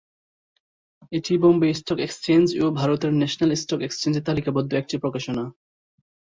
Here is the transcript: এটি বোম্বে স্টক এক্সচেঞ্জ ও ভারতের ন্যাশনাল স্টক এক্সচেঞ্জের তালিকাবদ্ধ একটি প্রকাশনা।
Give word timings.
এটি 1.11 1.33
বোম্বে 1.37 1.69
স্টক 1.73 1.99
এক্সচেঞ্জ 1.99 2.47
ও 2.63 2.65
ভারতের 2.79 3.11
ন্যাশনাল 3.13 3.51
স্টক 3.55 3.79
এক্সচেঞ্জের 3.81 4.27
তালিকাবদ্ধ 4.27 4.71
একটি 4.73 4.95
প্রকাশনা। 4.97 5.43